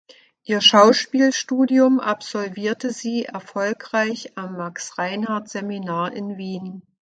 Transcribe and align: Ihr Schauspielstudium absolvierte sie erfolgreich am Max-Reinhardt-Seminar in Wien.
Ihr 0.45 0.61
Schauspielstudium 0.61 1.99
absolvierte 1.99 2.91
sie 2.91 3.25
erfolgreich 3.25 4.35
am 4.35 4.57
Max-Reinhardt-Seminar 4.57 6.13
in 6.13 6.39
Wien. 6.39 6.81